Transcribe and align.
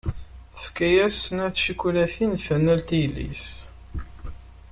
Tefka-as 0.53 1.15
snat 1.25 1.53
tcakulatin 1.55 2.31
d 2.37 2.41
tanalt 2.45 2.89
i 2.95 2.97
yelli-s. 3.01 3.45